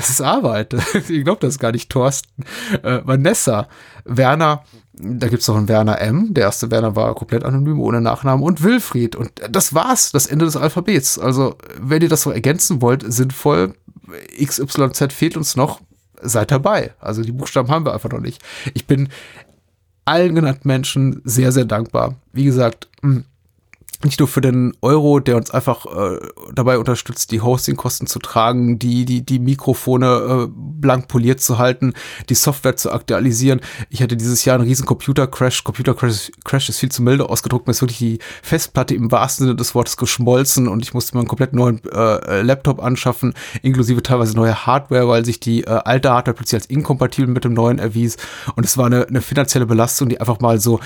Das 0.00 0.08
ist 0.08 0.22
Arbeit. 0.22 0.74
ich 1.10 1.24
glaube, 1.24 1.40
das 1.40 1.58
gar 1.58 1.72
nicht 1.72 1.90
Thorsten. 1.90 2.42
Äh, 2.82 3.00
Vanessa, 3.04 3.68
Werner, 4.06 4.64
da 4.94 5.28
gibt's 5.28 5.46
noch 5.46 5.58
einen 5.58 5.68
Werner 5.68 6.00
M. 6.00 6.32
Der 6.32 6.44
erste 6.44 6.70
Werner 6.70 6.96
war 6.96 7.14
komplett 7.14 7.44
anonym, 7.44 7.78
ohne 7.78 8.00
Nachnamen. 8.00 8.42
Und 8.42 8.62
Wilfried. 8.62 9.14
Und 9.14 9.30
das 9.50 9.74
war's, 9.74 10.10
das 10.10 10.26
Ende 10.26 10.46
des 10.46 10.56
Alphabets. 10.56 11.18
Also, 11.18 11.56
wenn 11.78 12.00
ihr 12.00 12.08
das 12.08 12.22
so 12.22 12.30
ergänzen 12.30 12.80
wollt, 12.80 13.04
sinnvoll, 13.12 13.74
XYZ 14.42 15.12
fehlt 15.12 15.36
uns 15.36 15.54
noch, 15.54 15.82
seid 16.22 16.50
dabei. 16.50 16.94
Also, 16.98 17.22
die 17.22 17.32
Buchstaben 17.32 17.68
haben 17.68 17.84
wir 17.84 17.92
einfach 17.92 18.10
noch 18.10 18.20
nicht. 18.20 18.42
Ich 18.72 18.86
bin 18.86 19.10
allen 20.06 20.34
genannten 20.34 20.66
Menschen 20.66 21.20
sehr, 21.24 21.52
sehr 21.52 21.66
dankbar. 21.66 22.14
Wie 22.32 22.44
gesagt, 22.44 22.88
hm, 23.02 23.26
nicht 24.04 24.18
nur 24.18 24.28
für 24.28 24.40
den 24.40 24.72
Euro, 24.80 25.20
der 25.20 25.36
uns 25.36 25.50
einfach 25.50 25.86
äh, 25.86 26.18
dabei 26.54 26.78
unterstützt, 26.78 27.32
die 27.32 27.40
Hostingkosten 27.40 28.06
zu 28.06 28.18
tragen, 28.18 28.78
die, 28.78 29.04
die, 29.04 29.24
die 29.24 29.38
Mikrofone 29.38 30.46
äh, 30.46 30.52
blank 30.52 31.08
poliert 31.08 31.40
zu 31.40 31.58
halten, 31.58 31.92
die 32.28 32.34
Software 32.34 32.76
zu 32.76 32.92
aktualisieren. 32.92 33.60
Ich 33.90 34.02
hatte 34.02 34.16
dieses 34.16 34.44
Jahr 34.44 34.56
einen 34.56 34.68
riesen 34.68 34.86
Computer-Crash. 34.86 35.64
Computer-Crash 35.64 36.32
Crash 36.44 36.68
ist 36.68 36.78
viel 36.78 36.90
zu 36.90 37.02
milde 37.02 37.28
ausgedruckt. 37.28 37.66
Mir 37.66 37.72
ist 37.72 37.82
wirklich 37.82 37.98
die 37.98 38.18
Festplatte 38.42 38.94
im 38.94 39.12
wahrsten 39.12 39.46
Sinne 39.46 39.56
des 39.56 39.74
Wortes 39.74 39.96
geschmolzen 39.96 40.66
und 40.66 40.82
ich 40.82 40.94
musste 40.94 41.16
mir 41.16 41.20
einen 41.20 41.28
komplett 41.28 41.52
neuen 41.52 41.82
äh, 41.92 42.42
Laptop 42.42 42.82
anschaffen, 42.82 43.34
inklusive 43.62 44.02
teilweise 44.02 44.34
neue 44.34 44.66
Hardware, 44.66 45.08
weil 45.08 45.24
sich 45.24 45.40
die 45.40 45.64
äh, 45.64 45.80
alte 45.84 46.10
Hardware 46.10 46.34
plötzlich 46.34 46.62
als 46.62 46.66
inkompatibel 46.66 47.32
mit 47.32 47.44
dem 47.44 47.52
neuen 47.52 47.78
erwies. 47.78 48.16
Und 48.56 48.64
es 48.64 48.78
war 48.78 48.86
eine, 48.86 49.06
eine 49.06 49.20
finanzielle 49.20 49.66
Belastung, 49.66 50.08
die 50.08 50.20
einfach 50.20 50.40
mal 50.40 50.58
so 50.58 50.80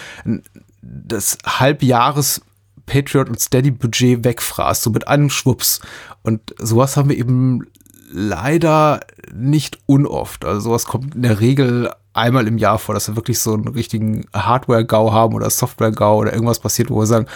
das 0.82 1.38
Halbjahres 1.46 2.42
Patriot 2.86 3.28
und 3.28 3.40
Steady 3.40 3.70
Budget 3.70 4.24
wegfraßt, 4.24 4.82
so 4.82 4.90
mit 4.90 5.08
einem 5.08 5.30
Schwupps. 5.30 5.80
Und 6.22 6.54
sowas 6.58 6.96
haben 6.96 7.08
wir 7.08 7.16
eben 7.16 7.66
leider 8.10 9.00
nicht 9.32 9.78
unoft. 9.86 10.44
Also 10.44 10.60
sowas 10.60 10.84
kommt 10.84 11.14
in 11.14 11.22
der 11.22 11.40
Regel 11.40 11.90
einmal 12.12 12.46
im 12.46 12.58
Jahr 12.58 12.78
vor, 12.78 12.94
dass 12.94 13.08
wir 13.08 13.16
wirklich 13.16 13.40
so 13.40 13.54
einen 13.54 13.68
richtigen 13.68 14.26
Hardware-GAU 14.32 15.12
haben 15.12 15.34
oder 15.34 15.50
Software-GAU 15.50 16.18
oder 16.18 16.32
irgendwas 16.32 16.60
passiert, 16.60 16.90
wo 16.90 17.00
wir 17.00 17.06
sagen, 17.06 17.26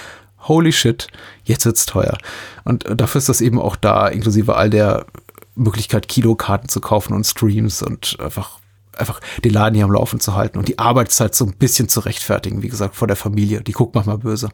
holy 0.46 0.72
shit, 0.72 1.08
jetzt 1.44 1.66
wird's 1.66 1.86
teuer. 1.86 2.16
Und 2.64 2.84
dafür 2.88 3.18
ist 3.18 3.28
das 3.28 3.40
eben 3.40 3.58
auch 3.58 3.76
da, 3.76 4.06
inklusive 4.06 4.54
all 4.54 4.70
der 4.70 5.06
Möglichkeit, 5.56 6.08
Kilokarten 6.08 6.68
zu 6.68 6.80
kaufen 6.80 7.12
und 7.12 7.26
Streams 7.26 7.82
und 7.82 8.16
einfach 8.20 8.60
einfach 8.96 9.20
den 9.44 9.52
Laden 9.52 9.76
hier 9.76 9.84
am 9.84 9.92
Laufen 9.92 10.18
zu 10.18 10.34
halten 10.34 10.58
und 10.58 10.66
die 10.66 10.78
Arbeitszeit 10.78 11.34
so 11.34 11.44
ein 11.44 11.54
bisschen 11.54 11.88
zu 11.88 12.00
rechtfertigen, 12.00 12.62
wie 12.62 12.68
gesagt, 12.68 12.96
vor 12.96 13.06
der 13.06 13.16
Familie. 13.16 13.62
Die 13.62 13.72
guckt 13.72 13.94
manchmal 13.94 14.18
böse. 14.18 14.48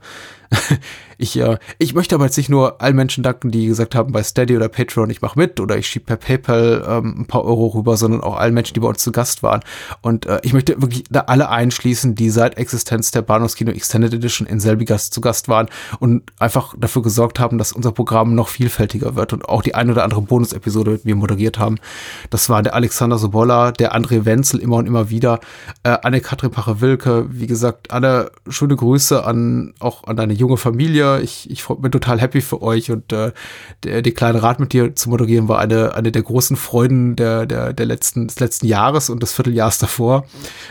ich, 1.18 1.38
äh, 1.38 1.58
ich 1.78 1.94
möchte 1.94 2.14
aber 2.14 2.24
jetzt 2.24 2.36
nicht 2.36 2.48
nur 2.48 2.80
allen 2.80 2.96
Menschen 2.96 3.22
danken, 3.22 3.50
die 3.50 3.66
gesagt 3.66 3.94
haben, 3.94 4.12
bei 4.12 4.22
Steady 4.22 4.56
oder 4.56 4.68
Patreon, 4.68 5.10
ich 5.10 5.22
mache 5.22 5.38
mit 5.38 5.60
oder 5.60 5.76
ich 5.76 5.86
schiebe 5.86 6.04
per 6.04 6.16
PayPal 6.16 6.84
ähm, 6.86 7.20
ein 7.20 7.26
paar 7.26 7.44
Euro 7.44 7.68
rüber, 7.68 7.96
sondern 7.96 8.20
auch 8.20 8.36
allen 8.36 8.54
Menschen, 8.54 8.74
die 8.74 8.80
bei 8.80 8.88
uns 8.88 9.02
zu 9.02 9.12
Gast 9.12 9.42
waren. 9.42 9.60
Und 10.02 10.26
äh, 10.26 10.40
ich 10.42 10.52
möchte 10.52 10.80
wirklich 10.80 11.04
da 11.10 11.20
alle 11.20 11.48
einschließen, 11.48 12.14
die 12.14 12.30
seit 12.30 12.56
Existenz 12.58 13.10
der 13.10 13.22
Bahnhofskino 13.22 13.70
Extended 13.70 14.14
Edition 14.14 14.46
in 14.46 14.60
Selbigast 14.60 15.14
zu 15.14 15.20
Gast 15.20 15.48
waren 15.48 15.68
und 16.00 16.22
einfach 16.38 16.74
dafür 16.78 17.02
gesorgt 17.02 17.38
haben, 17.40 17.58
dass 17.58 17.72
unser 17.72 17.92
Programm 17.92 18.34
noch 18.34 18.48
vielfältiger 18.48 19.16
wird 19.16 19.32
und 19.32 19.48
auch 19.48 19.62
die 19.62 19.74
ein 19.74 19.90
oder 19.90 20.04
andere 20.04 20.22
Bonus-Episode 20.22 20.92
mit 20.92 21.04
mir 21.04 21.16
moderiert 21.16 21.58
haben. 21.58 21.76
Das 22.30 22.48
war 22.48 22.62
der 22.62 22.74
Alexander 22.74 23.18
Sobolla, 23.18 23.72
der 23.72 23.94
André 23.94 24.24
Wenzel 24.24 24.60
immer 24.60 24.76
und 24.76 24.86
immer 24.86 25.10
wieder, 25.10 25.40
äh, 25.82 25.96
Anne-Katrin 26.02 26.50
Pache-Wilke, 26.50 27.26
wie 27.30 27.46
gesagt, 27.46 27.90
alle 27.90 28.32
schöne 28.48 28.76
Grüße 28.76 29.24
an 29.24 29.74
auch 29.80 30.04
an 30.04 30.16
deine 30.16 30.34
junge 30.44 30.56
Familie. 30.56 31.20
Ich, 31.20 31.50
ich 31.50 31.66
bin 31.66 31.90
total 31.90 32.20
happy 32.20 32.40
für 32.40 32.62
euch 32.62 32.90
und 32.90 33.12
äh, 33.12 33.32
der, 33.82 34.02
die 34.02 34.12
kleine 34.12 34.42
Rat 34.42 34.60
mit 34.60 34.72
dir 34.72 34.94
zu 34.94 35.10
moderieren 35.10 35.48
war 35.48 35.58
eine, 35.58 35.94
eine 35.94 36.12
der 36.12 36.22
großen 36.22 36.56
Freuden 36.56 37.16
der, 37.16 37.46
der, 37.46 37.72
der 37.72 37.86
letzten, 37.86 38.28
des 38.28 38.40
letzten 38.40 38.66
Jahres 38.66 39.10
und 39.10 39.22
des 39.22 39.32
Vierteljahres 39.32 39.78
davor. 39.78 40.26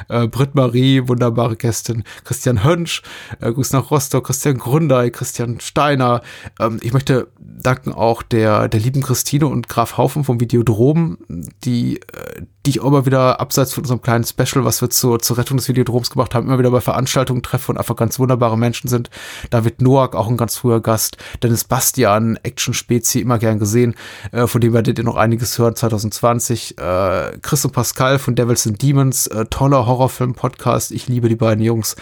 Äh, 0.10 0.28
Britt 0.28 0.56
Marie, 0.56 1.08
wunderbare 1.08 1.56
Gästin, 1.56 2.04
Christian 2.24 2.64
Hönsch, 2.64 3.02
äh, 3.40 3.52
Gruß 3.52 3.74
nach 3.74 3.92
Rostock, 3.92 4.28
Christian 4.28 4.58
Gründey, 4.58 5.12
Christian 5.12 5.60
Steiner. 5.60 6.22
Ähm, 6.60 6.80
ich 6.82 6.94
möchte 6.94 7.28
danken 7.40 7.94
auch 7.94 8.22
der, 8.24 8.68
der 8.68 8.80
lieben 8.80 9.02
Christine 9.02 9.48
und 9.48 9.70
Graf 9.70 9.98
Haufen 9.98 10.24
vom 10.24 10.40
Videodrom, 10.40 11.18
die, 11.64 11.98
äh, 11.98 12.42
die 12.66 12.70
ich 12.70 12.80
auch 12.80 12.88
immer 12.88 13.06
wieder 13.06 13.42
abseits 13.42 13.74
von 13.74 13.84
unserem 13.84 14.02
kleinen 14.02 14.24
Special, 14.24 14.64
was 14.64 14.82
wir 14.82 14.90
zur, 14.90 15.20
zur 15.20 15.38
Rettung 15.38 15.58
des 15.58 15.68
Videodroms 15.68 16.10
gemacht 16.10 16.34
haben, 16.34 16.48
immer 16.48 16.60
wieder 16.60 16.72
bei 16.72 16.80
Veranstaltungen 16.80 17.44
treffe 17.44 17.72
und 17.72 17.78
einfach 17.78 17.96
ganz 17.96 18.20
wunderbare 18.20 18.58
Menschen 18.58 18.88
sind. 18.88 19.10
David 19.50 19.82
Noack, 19.82 20.16
auch 20.16 20.30
ein 20.30 20.38
ganz 20.38 20.56
früher 20.56 20.80
Gast. 20.80 21.18
Dennis 21.42 21.66
Bastian, 21.66 22.40
Action-Spezi, 22.42 23.20
immer 23.20 23.38
gern 23.38 23.60
gesehen. 23.60 23.96
Äh, 24.32 24.48
von 24.48 24.62
dem 24.62 24.74
werdet 24.74 24.98
ihr 24.98 25.04
noch 25.04 25.18
einiges 25.18 25.58
hören 25.58 25.76
2020. 25.76 26.78
Äh, 26.78 27.38
Chris 27.42 27.66
und 27.66 27.72
Pascal 27.72 28.18
von 28.18 28.36
Devils 28.36 28.66
and 28.66 28.82
Demons, 28.82 29.28
äh, 29.28 29.46
toller 29.46 29.86
Horrorfilm-Podcast. 29.86 30.92
Ich 30.92 31.08
liebe 31.08 31.28
die 31.28 31.36
beiden 31.36 31.64
Jungs. 31.64 31.98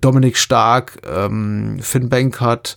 Dominik 0.00 0.36
Stark, 0.36 0.98
ähm, 1.04 1.78
Finn 1.80 2.08
Bankert, 2.08 2.76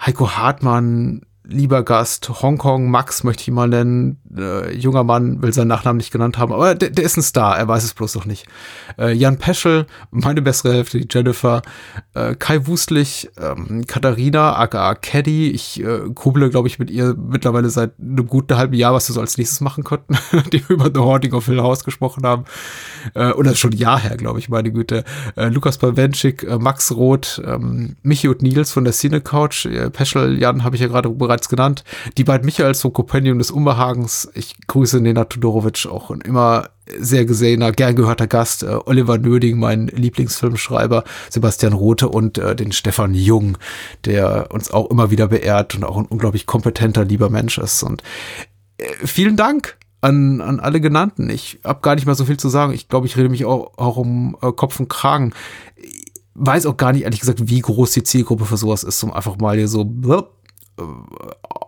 Heiko 0.00 0.30
Hartmann, 0.30 1.22
lieber 1.48 1.82
Gast, 1.82 2.28
Hongkong, 2.42 2.90
Max 2.90 3.24
möchte 3.24 3.42
ich 3.42 3.50
mal 3.50 3.68
nennen, 3.68 4.18
äh, 4.36 4.74
junger 4.76 5.02
Mann, 5.02 5.40
will 5.40 5.52
seinen 5.54 5.68
Nachnamen 5.68 5.96
nicht 5.96 6.12
genannt 6.12 6.36
haben, 6.36 6.52
aber 6.52 6.74
der, 6.74 6.90
der 6.90 7.04
ist 7.04 7.16
ein 7.16 7.22
Star, 7.22 7.56
er 7.56 7.66
weiß 7.66 7.84
es 7.84 7.94
bloß 7.94 8.14
noch 8.16 8.26
nicht. 8.26 8.46
Äh, 8.98 9.12
Jan 9.12 9.38
Peschel, 9.38 9.86
meine 10.10 10.42
bessere 10.42 10.74
Hälfte, 10.74 11.00
die 11.00 11.08
Jennifer, 11.10 11.62
äh, 12.12 12.34
Kai 12.34 12.66
Wustlich, 12.66 13.30
ähm, 13.40 13.86
Katharina, 13.86 14.56
aka 14.56 14.94
Caddy, 14.94 15.50
ich 15.50 15.82
äh, 15.82 16.10
kuble, 16.14 16.50
glaube 16.50 16.68
ich, 16.68 16.78
mit 16.78 16.90
ihr 16.90 17.14
mittlerweile 17.16 17.70
seit 17.70 17.98
einem 17.98 18.26
guten 18.26 18.58
halben 18.58 18.74
Jahr, 18.74 18.92
was 18.92 19.08
wir 19.08 19.14
so 19.14 19.20
als 19.20 19.38
nächstes 19.38 19.62
machen 19.62 19.84
könnten, 19.84 20.18
die 20.52 20.68
wir 20.68 20.76
über 20.76 20.90
The 20.92 21.00
Haunting 21.00 21.32
of 21.32 21.46
Hill 21.46 21.62
House 21.62 21.82
gesprochen 21.82 22.24
haben. 22.26 22.44
Äh, 23.14 23.32
ist 23.48 23.58
schon 23.58 23.72
ein 23.72 23.78
Jahr 23.78 23.98
her, 23.98 24.18
glaube 24.18 24.38
ich, 24.38 24.50
meine 24.50 24.70
Güte. 24.70 25.04
Äh, 25.34 25.48
Lukas 25.48 25.78
Bawenschik, 25.78 26.42
äh, 26.42 26.58
Max 26.58 26.94
Roth, 26.94 27.40
ähm, 27.42 27.96
Michi 28.02 28.28
und 28.28 28.42
Nils 28.42 28.70
von 28.70 28.84
der 28.84 28.92
Cine 28.92 29.22
Couch, 29.22 29.64
äh, 29.64 29.88
Peschel, 29.88 30.38
Jan 30.38 30.62
habe 30.62 30.76
ich 30.76 30.82
ja 30.82 30.88
gerade 30.88 31.08
bereits 31.08 31.37
genannt, 31.46 31.84
die 32.16 32.24
beiden 32.24 32.44
Michaels 32.44 32.82
vom 32.82 32.92
Kompendium 32.92 33.38
des 33.38 33.52
Unbehagens, 33.52 34.28
ich 34.34 34.56
grüße 34.66 35.00
Nena 35.00 35.24
Tudorovic, 35.24 35.86
auch 35.86 36.10
ein 36.10 36.20
immer 36.22 36.70
sehr 36.98 37.24
gesehener, 37.24 37.72
gern 37.72 37.96
gehörter 37.96 38.26
Gast, 38.26 38.62
äh, 38.62 38.78
Oliver 38.86 39.18
Nöding, 39.18 39.58
mein 39.58 39.88
Lieblingsfilmschreiber, 39.88 41.04
Sebastian 41.30 41.72
Rothe 41.72 42.08
und 42.08 42.38
äh, 42.38 42.56
den 42.56 42.72
Stefan 42.72 43.14
Jung, 43.14 43.58
der 44.04 44.48
uns 44.50 44.70
auch 44.70 44.90
immer 44.90 45.10
wieder 45.10 45.28
beehrt 45.28 45.74
und 45.74 45.84
auch 45.84 45.96
ein 45.96 46.06
unglaublich 46.06 46.46
kompetenter, 46.46 47.04
lieber 47.04 47.30
Mensch 47.30 47.58
ist. 47.58 47.82
Und 47.82 48.02
äh, 48.78 48.84
vielen 49.04 49.36
Dank 49.36 49.76
an, 50.00 50.40
an 50.40 50.60
alle 50.60 50.80
genannten. 50.80 51.30
Ich 51.30 51.60
habe 51.64 51.80
gar 51.80 51.94
nicht 51.94 52.06
mehr 52.06 52.14
so 52.14 52.24
viel 52.24 52.38
zu 52.38 52.48
sagen. 52.48 52.72
Ich 52.72 52.88
glaube, 52.88 53.06
ich 53.06 53.16
rede 53.16 53.28
mich 53.28 53.44
auch, 53.44 53.72
auch 53.76 53.96
um 53.96 54.36
äh, 54.40 54.52
Kopf 54.52 54.78
und 54.80 54.88
Kragen. 54.88 55.32
Ich 55.76 56.12
weiß 56.34 56.66
auch 56.66 56.76
gar 56.76 56.92
nicht, 56.92 57.02
ehrlich 57.02 57.20
gesagt, 57.20 57.48
wie 57.48 57.60
groß 57.60 57.92
die 57.92 58.04
Zielgruppe 58.04 58.44
für 58.44 58.56
sowas 58.56 58.84
ist, 58.84 59.02
um 59.02 59.12
einfach 59.12 59.38
mal 59.38 59.56
hier 59.56 59.68
so 59.68 59.82
äh, 59.82 60.22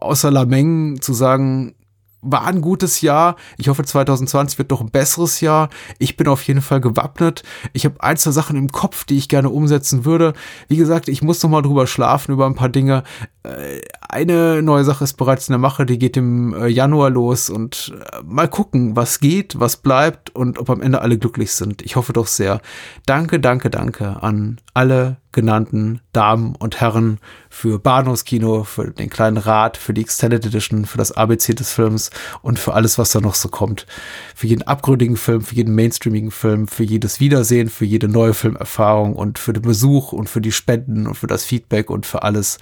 außer 0.00 0.30
Lameng 0.30 1.00
zu 1.00 1.12
sagen, 1.12 1.74
war 2.22 2.46
ein 2.46 2.60
gutes 2.60 3.00
Jahr. 3.00 3.36
Ich 3.56 3.68
hoffe, 3.68 3.84
2020 3.84 4.58
wird 4.58 4.70
doch 4.70 4.80
ein 4.80 4.90
besseres 4.90 5.40
Jahr. 5.40 5.70
Ich 5.98 6.16
bin 6.16 6.28
auf 6.28 6.42
jeden 6.42 6.60
Fall 6.60 6.80
gewappnet. 6.80 7.42
Ich 7.72 7.84
habe 7.84 8.02
ein, 8.02 8.16
zwei 8.16 8.30
Sachen 8.30 8.56
im 8.56 8.70
Kopf, 8.70 9.04
die 9.04 9.16
ich 9.16 9.28
gerne 9.28 9.50
umsetzen 9.50 10.04
würde. 10.04 10.34
Wie 10.68 10.76
gesagt, 10.76 11.08
ich 11.08 11.22
muss 11.22 11.42
noch 11.42 11.50
mal 11.50 11.62
drüber 11.62 11.86
schlafen 11.86 12.32
über 12.32 12.46
ein 12.46 12.54
paar 12.54 12.68
Dinge. 12.68 13.04
Äh, 13.42 13.80
eine 14.08 14.62
neue 14.62 14.84
Sache 14.84 15.04
ist 15.04 15.14
bereits 15.14 15.48
in 15.48 15.52
der 15.52 15.58
Mache, 15.58 15.86
die 15.86 15.98
geht 15.98 16.16
im 16.16 16.52
äh, 16.54 16.66
Januar 16.66 17.10
los 17.10 17.48
und 17.48 17.94
äh, 17.98 18.22
mal 18.24 18.48
gucken, 18.48 18.96
was 18.96 19.20
geht, 19.20 19.58
was 19.58 19.76
bleibt 19.76 20.34
und 20.34 20.58
ob 20.58 20.68
am 20.68 20.82
Ende 20.82 21.00
alle 21.00 21.16
glücklich 21.16 21.52
sind. 21.52 21.82
Ich 21.82 21.96
hoffe 21.96 22.12
doch 22.12 22.26
sehr. 22.26 22.60
Danke, 23.06 23.40
danke, 23.40 23.70
danke 23.70 24.22
an 24.22 24.58
alle 24.74 25.16
genannten 25.32 26.00
Damen 26.12 26.56
und 26.56 26.80
Herren 26.80 27.18
für 27.48 27.78
Bahnhofskino, 27.78 28.64
für 28.64 28.90
den 28.90 29.10
kleinen 29.10 29.36
Rat, 29.36 29.76
für 29.76 29.94
die 29.94 30.00
Extended 30.00 30.44
Edition, 30.44 30.86
für 30.86 30.98
das 30.98 31.12
ABC 31.12 31.54
des 31.54 31.72
Films 31.72 32.10
und 32.42 32.58
für 32.58 32.74
alles, 32.74 32.98
was 32.98 33.10
da 33.10 33.20
noch 33.20 33.34
so 33.34 33.48
kommt. 33.48 33.86
Für 34.34 34.46
jeden 34.48 34.62
abgründigen 34.62 35.16
Film, 35.16 35.42
für 35.42 35.54
jeden 35.54 35.74
mainstreamigen 35.74 36.30
Film, 36.30 36.66
für 36.66 36.82
jedes 36.82 37.20
Wiedersehen, 37.20 37.68
für 37.68 37.84
jede 37.84 38.08
neue 38.08 38.34
Filmerfahrung 38.34 39.14
und 39.14 39.38
für 39.38 39.52
den 39.52 39.62
Besuch 39.62 40.12
und 40.12 40.28
für 40.28 40.40
die 40.40 40.52
Spenden 40.52 41.06
und 41.06 41.14
für 41.14 41.28
das 41.28 41.44
Feedback 41.44 41.90
und 41.90 42.06
für 42.06 42.22
alles. 42.22 42.58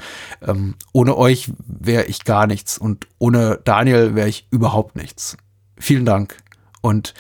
Ohne 0.93 1.17
euch 1.17 1.51
wäre 1.67 2.05
ich 2.05 2.25
gar 2.25 2.47
nichts 2.47 2.79
und 2.79 3.07
ohne 3.19 3.61
Daniel 3.65 4.15
wäre 4.15 4.29
ich 4.29 4.47
überhaupt 4.51 4.97
nichts. 4.97 5.37
Vielen 5.79 6.05
Dank 6.05 6.37
und 6.81 7.15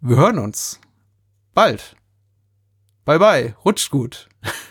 wir 0.00 0.16
hören 0.16 0.38
uns 0.38 0.80
bald. 1.54 1.96
Bye 3.04 3.18
bye, 3.18 3.54
rutscht 3.64 3.90
gut. 3.90 4.28